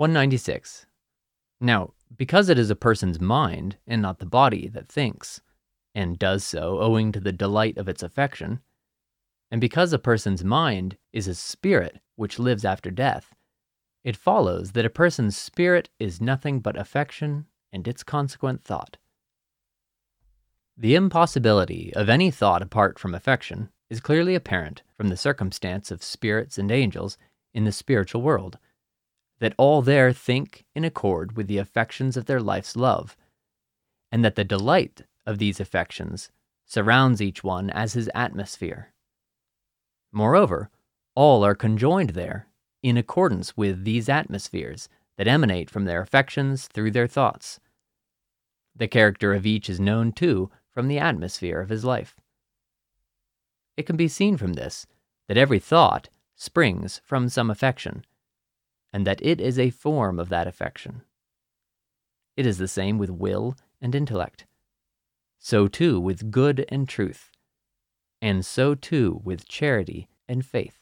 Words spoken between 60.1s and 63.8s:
of that affection. It is the same with will